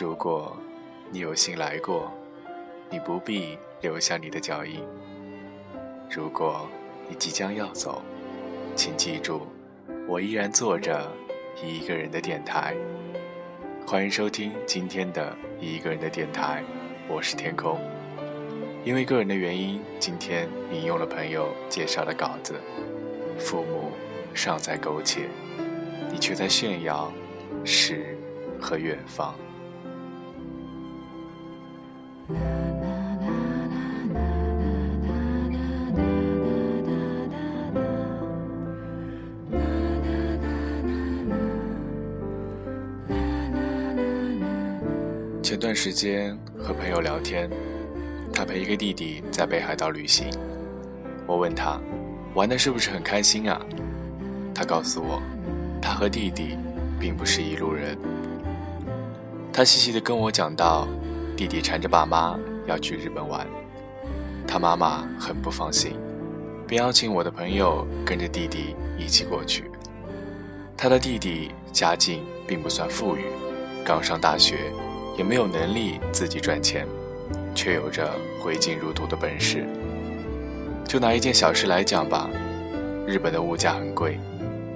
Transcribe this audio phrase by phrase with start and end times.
[0.00, 0.56] 如果
[1.10, 2.10] 你有幸来过，
[2.88, 4.80] 你不必留下你的脚印；
[6.10, 6.66] 如果
[7.10, 8.00] 你即将要走，
[8.74, 9.42] 请记住，
[10.08, 11.12] 我依然坐着
[11.62, 12.74] 一个人的电台。
[13.86, 16.64] 欢迎收听今天的一个人的电台，
[17.06, 17.78] 我是天空。
[18.86, 22.54] 因为个人的原因，今天引用了朋友介绍的稿子。
[23.38, 23.92] 父母
[24.32, 25.28] 尚在苟且，
[26.10, 27.12] 你却在炫耀
[27.62, 28.16] 诗
[28.58, 29.34] 和远方。
[45.62, 47.48] 段时间和朋友聊天，
[48.34, 50.26] 他陪一个弟弟在北海道旅行。
[51.24, 51.80] 我问他，
[52.34, 53.60] 玩的是不是很开心啊？
[54.52, 55.22] 他告诉我，
[55.80, 56.58] 他和弟弟
[56.98, 57.96] 并不是一路人。
[59.52, 60.88] 他细细的跟我讲到，
[61.36, 62.36] 弟弟缠着爸妈
[62.66, 63.46] 要去日本玩，
[64.48, 65.92] 他妈妈很不放心，
[66.66, 69.70] 便邀请我的朋友跟着弟弟一起过去。
[70.76, 73.26] 他的弟弟家境并不算富裕，
[73.84, 74.72] 刚上大学。
[75.16, 76.86] 也没有能力自己赚钱，
[77.54, 78.10] 却有着
[78.42, 79.66] 挥金如土的本事。
[80.84, 82.28] 就拿一件小事来讲吧，
[83.06, 84.18] 日本的物价很贵，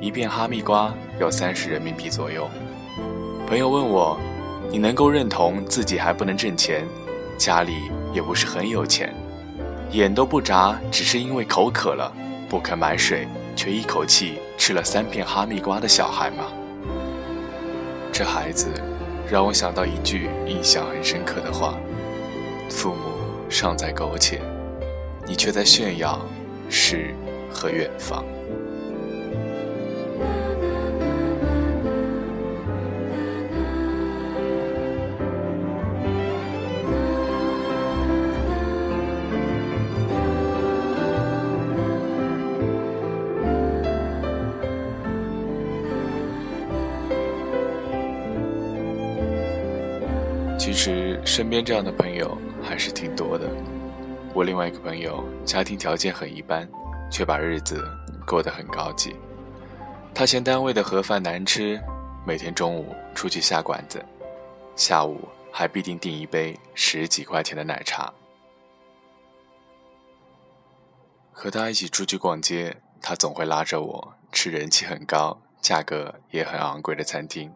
[0.00, 2.48] 一片哈密瓜要三十人民币左右。
[3.46, 4.18] 朋友问我
[4.70, 6.86] ：“你能够认同自己还不能挣钱，
[7.38, 7.74] 家里
[8.12, 9.14] 也不是很有钱，
[9.90, 12.12] 眼都不眨，只是因为口渴了
[12.48, 16.44] 不肯买水，却一口气吃了三片哈密瓜的小孩吗？”
[18.12, 18.68] 这孩子。
[19.32, 21.80] 让我想到一句印象很深刻的话
[22.68, 23.00] ：“父母
[23.48, 24.42] 尚在苟且，
[25.26, 26.20] 你却在炫耀
[26.68, 27.14] 诗
[27.50, 28.22] 和远方。”
[50.64, 53.50] 其实身边这样的朋友还是挺多的。
[54.32, 56.68] 我另外一个朋友家庭条件很一般，
[57.10, 57.84] 却把日子
[58.24, 59.16] 过得很高级。
[60.14, 61.82] 他嫌单位的盒饭难吃，
[62.24, 64.00] 每天中午出去下馆子，
[64.76, 68.14] 下午还必定订一杯十几块钱的奶茶。
[71.32, 77.52] 和他一起出去逛街，他总会拉着我吃人气很高、价格也很昂贵的餐厅。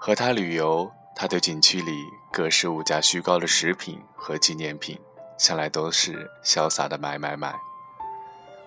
[0.00, 0.90] 和他旅游。
[1.20, 4.98] 他对景区里各式物价虚高的食品和纪念品，
[5.36, 7.54] 向来都是潇洒的买买买。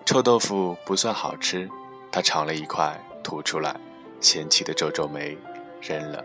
[0.06, 1.68] 臭豆腐不算好吃，
[2.12, 3.74] 他尝了一块吐出来，
[4.20, 5.36] 嫌弃的皱皱眉，
[5.80, 6.24] 扔了。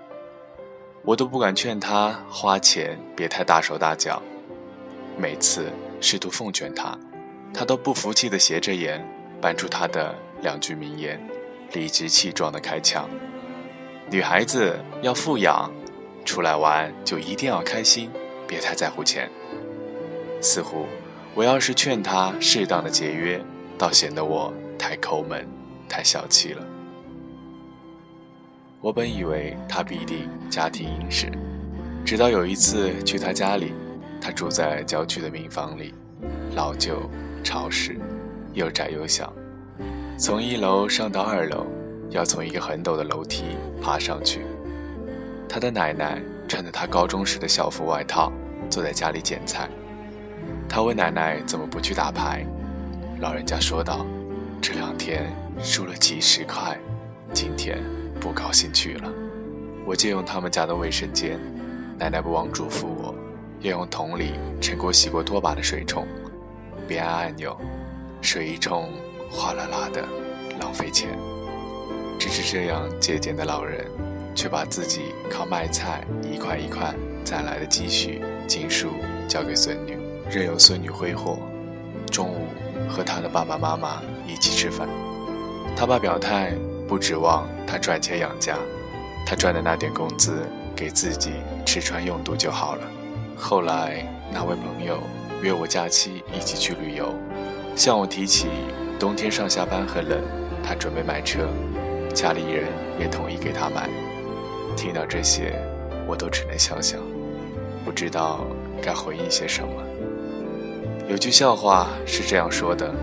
[1.02, 4.22] 我都不敢劝他花钱别太大手大脚。
[5.18, 6.96] 每次试图奉劝他，
[7.52, 9.04] 他都不服气的斜着眼，
[9.42, 10.14] 搬出他的
[10.44, 11.20] 两句名言，
[11.74, 13.10] 理直气壮的开腔：
[14.12, 15.68] 女孩子要富养。
[16.26, 18.10] 出来玩就一定要开心，
[18.48, 19.30] 别太在乎钱。
[20.42, 20.86] 似乎
[21.36, 23.42] 我要是劝他适当的节约，
[23.78, 25.48] 倒显得我太抠门、
[25.88, 26.66] 太小气了。
[28.82, 31.30] 我本以为他必定家庭殷实，
[32.06, 33.74] 直到有一次去他家里，
[34.22, 35.94] 他住在郊区的民房里，
[36.56, 37.10] 老旧、
[37.44, 38.00] 潮湿，
[38.54, 39.34] 又窄又小，
[40.18, 41.66] 从一楼上到二楼，
[42.10, 43.44] 要从一个很陡的楼梯
[43.82, 44.46] 爬上去。
[45.50, 48.32] 他的奶奶穿着他高中时的校服外套，
[48.70, 49.68] 坐在家里捡菜。
[50.70, 52.46] 他问奶奶怎么不去打牌，
[53.20, 54.06] 老人家说道
[54.62, 56.78] ：“这两天输了几十块，
[57.34, 57.84] 今天
[58.22, 59.12] 不高兴去了。”
[59.88, 61.40] 我借用他们家的卫生间，
[61.98, 63.16] 奶奶不忘嘱咐我，
[63.62, 66.06] 要用桶里盛过洗过拖把的水冲，
[66.88, 67.60] 别按按钮，
[68.22, 68.94] 水一冲
[69.32, 70.06] 哗啦啦的，
[70.60, 71.10] 浪费钱。
[72.20, 73.84] 只是这样节俭的老人。
[74.40, 76.96] 却把自己靠卖菜一块一块
[77.26, 78.92] 攒来的积蓄尽数
[79.28, 79.98] 交给孙女，
[80.32, 81.38] 任由孙女挥霍。
[82.10, 82.48] 中午
[82.88, 84.88] 和他的爸爸妈妈一起吃饭，
[85.76, 86.54] 他爸表态
[86.88, 88.56] 不指望他赚钱养家，
[89.26, 91.34] 他赚的那点工资给自己
[91.66, 92.88] 吃穿用度就好了。
[93.36, 95.04] 后来那位朋友
[95.42, 97.14] 约我假期一起去旅游，
[97.76, 98.48] 向我提起
[98.98, 100.24] 冬天上下班很冷，
[100.64, 101.46] 他准备买车，
[102.14, 103.90] 家里人也同意给他买。
[104.76, 105.54] 听到这些，
[106.08, 106.98] 我都只能笑笑，
[107.84, 108.46] 不知道
[108.82, 109.70] 该回应些什么。
[111.10, 112.94] 有句笑话是这样说的：“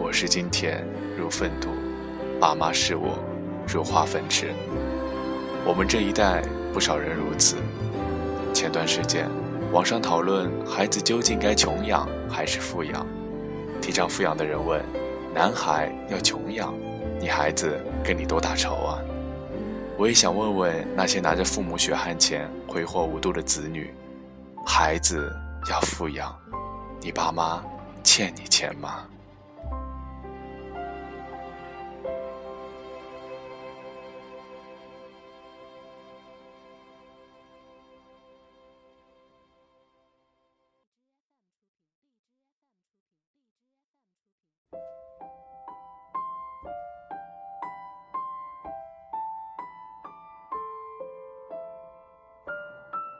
[0.00, 0.86] 我是金田
[1.18, 1.70] 如粪土，
[2.40, 3.18] 爸妈视我
[3.66, 4.52] 如化粪池。”
[5.66, 7.56] 我们这一代不少人如此，
[8.54, 9.28] 前段时间，
[9.72, 13.06] 网上讨论孩子究竟该穷养还是富养。
[13.80, 14.80] 提倡富养的人问
[15.34, 16.72] ：“男孩要穷养，
[17.20, 18.98] 你孩子跟你多大仇啊？”
[19.98, 23.92] 我也想问问那些拿着父母血汗钱挥霍无度的子女
[24.66, 25.30] ：“孩子
[25.68, 26.34] 要富养，
[27.00, 27.62] 你爸妈
[28.02, 29.06] 欠你钱吗？”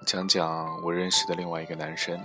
[0.05, 2.19] 讲讲我认识的另外一个男生，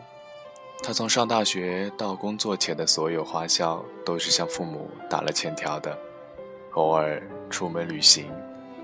[0.83, 5.97] 他从上大学到工作前的所有花销都是向父母打了欠条的，
[6.73, 8.31] 偶尔出门旅行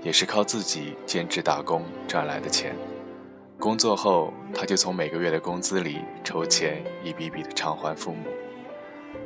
[0.02, 2.74] 也是靠自己兼职打工赚来的钱。
[3.58, 8.28] 工作后，他就从每个月的工资里抽钱一笔笔的偿还父母。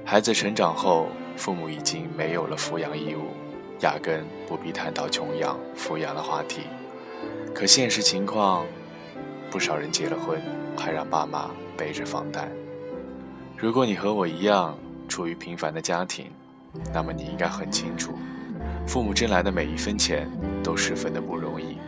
[0.04, 3.28] 孩子成长后，父母已经没有了抚养义务，
[3.80, 6.62] 压根不必探讨穷养、富养的话题。
[7.54, 8.64] 可现实情况。
[9.50, 10.40] 不少人结了婚，
[10.76, 12.48] 还让爸妈背着房贷。
[13.56, 14.78] 如果你和我一样
[15.08, 16.26] 处于平凡的家庭，
[16.92, 18.12] 那么你应该很清楚，
[18.86, 20.30] 父母挣来的每一分钱
[20.62, 21.78] 都十分的不容易。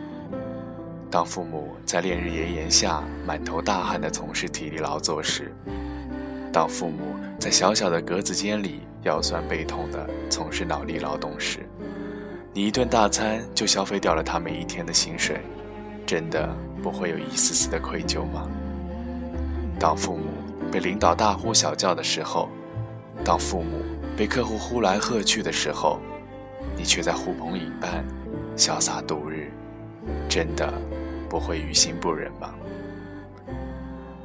[1.10, 5.54] 当父母在烈日炎炎下满头大汗地从事体力劳作时，
[6.52, 11.68] 当父母在小小的格子间里腰酸背痛地从事脑力劳动时，
[12.52, 15.40] 你一顿大餐就消费掉了他们一天的薪水，
[16.10, 16.48] 真的。
[16.82, 18.48] 不会有一丝丝的愧疚吗？
[19.78, 20.24] 当父母
[20.72, 22.48] 被领导大呼小叫的时候，
[23.22, 23.82] 当父母
[24.16, 26.00] 被客户呼来喝去的时候，
[26.78, 28.02] 你却在呼朋引伴，
[28.56, 29.50] 潇洒度日，
[30.26, 30.72] 真的
[31.28, 32.54] 不会于心不忍吗？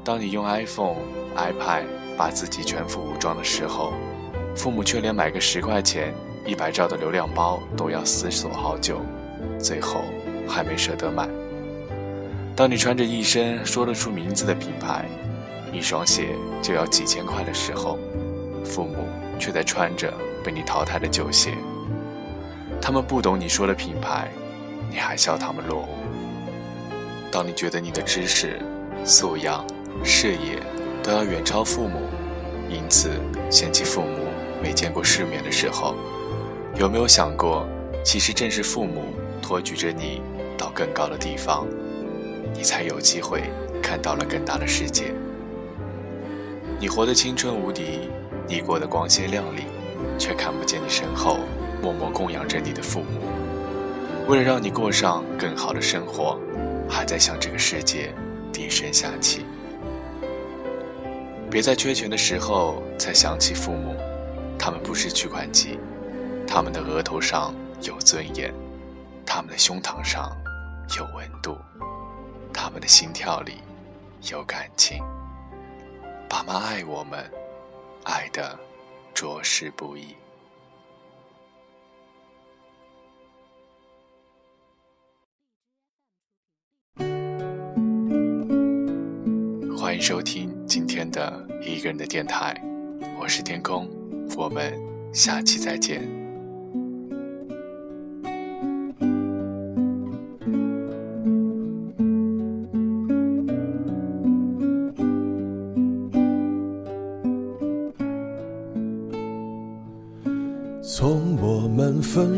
[0.02, 0.96] 当你用 iPhone、
[1.36, 1.84] iPad
[2.18, 3.92] 把自己全副武装的时候，
[4.56, 6.14] 父母却连买个十块钱、
[6.46, 9.02] 一百兆的流量包都要思索好久，
[9.60, 10.06] 最后
[10.48, 11.28] 还没舍得买。
[12.56, 15.06] 当你穿着一身说得出名字的品牌，
[15.74, 16.30] 一双鞋
[16.62, 18.00] 就要几千块的时候，
[18.64, 21.54] 父母却在穿着被你淘汰的旧鞋。
[22.82, 24.32] 他们不懂你说的品牌，
[24.90, 25.90] 你还笑他们落伍。
[27.30, 28.58] 当你觉得你的知识、
[29.04, 29.66] 素养、
[30.02, 30.58] 事业
[31.04, 32.08] 都要远超父母，
[32.70, 33.10] 因此
[33.50, 34.28] 嫌弃父母
[34.64, 35.94] 没见过世面的时候，
[36.78, 37.68] 有没有想过，
[38.02, 40.22] 其实正是父母托举着你
[40.58, 41.68] 到更高的地方？
[42.56, 43.44] 你才有机会
[43.84, 45.14] 看到了更大的世界。
[46.80, 48.10] 你活得青春无敌，
[48.48, 49.64] 你过得光鲜亮丽，
[50.18, 51.40] 却看不见你身后
[51.82, 53.22] 默默供养着你的父母，
[54.28, 56.40] 为了让你过上更好的生活，
[56.90, 58.14] 还在向这个世界
[58.52, 59.46] 低声下气。
[61.50, 63.96] 别在缺钱的时候才想起父母，
[64.58, 65.80] 他们不是取款机，
[66.46, 68.54] 他们的额头上有尊严，
[69.26, 70.30] 他们的胸膛上
[70.98, 71.58] 有温度。
[72.66, 73.60] 他们的心跳里
[74.32, 74.98] 有感情，
[76.28, 77.32] 爸妈爱我们，
[78.06, 78.58] 爱的
[79.14, 80.16] 着实不易。
[89.78, 92.60] 欢迎收听今天的一个人的电台，
[93.20, 93.88] 我是天空，
[94.36, 94.74] 我们
[95.14, 96.25] 下期再见。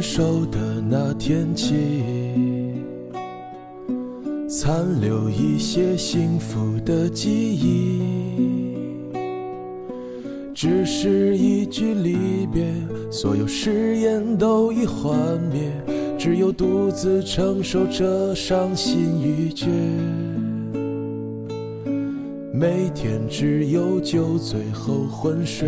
[0.10, 0.58] 手的
[0.90, 1.76] 那天起，
[4.50, 8.78] 残留一些幸福的记忆。
[10.56, 12.74] 只是一句离别，
[13.12, 15.14] 所有誓言都已幻
[15.52, 15.70] 灭，
[16.18, 19.68] 只有独自承受着伤心欲绝。
[22.54, 25.68] 每天只有酒醉后昏睡。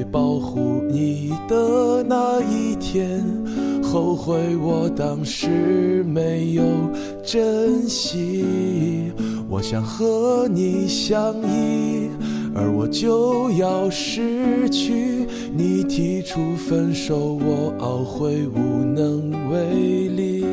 [0.00, 3.22] 会保护你的那一天，
[3.82, 6.62] 后悔我当时没有。
[7.22, 9.12] 珍惜。
[9.46, 12.08] 我想和你相依，
[12.54, 15.26] 而我就要失去。
[15.54, 20.46] 你提出分手，我懊悔无能为力。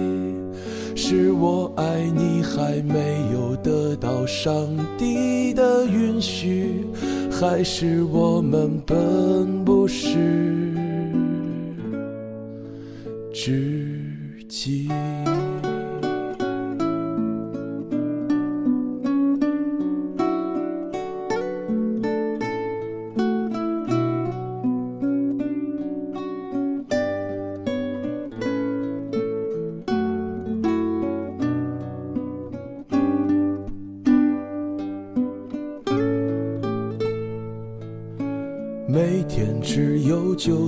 [0.93, 4.51] 是我爱你还没有得到上
[4.97, 6.85] 帝的允许，
[7.39, 10.17] 还是我们本不是
[13.31, 14.89] 知己？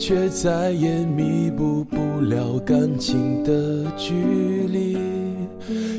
[0.00, 4.14] 却再也弥补不了感情的距
[4.66, 4.96] 离。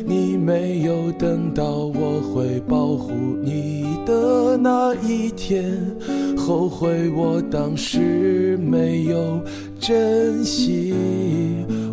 [0.03, 3.11] 你没有等到我会保护
[3.43, 5.79] 你的那一天，
[6.35, 9.39] 后悔我当时没有
[9.79, 10.95] 珍惜。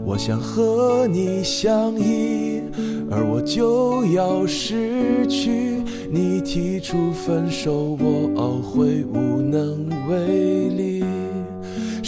[0.02, 2.62] 我想和你相依，
[3.10, 5.82] 而我就要失去。
[6.10, 10.87] 你提出分手，我懊悔无能为力。